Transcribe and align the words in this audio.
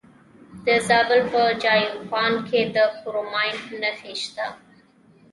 د 0.65 0.67
زابل 0.87 1.21
په 1.31 1.41
دایچوپان 1.63 2.31
کې 2.47 2.61
د 2.75 2.77
کرومایټ 3.01 3.61
نښې 3.81 4.13
شته. 4.23 4.47